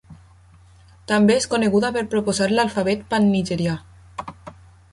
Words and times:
També 1.11 1.35
és 1.41 1.45
coneguda 1.51 1.91
per 1.97 2.03
proposar 2.15 2.47
l'alfabet 2.55 3.05
pan-nigerià. 3.13 3.77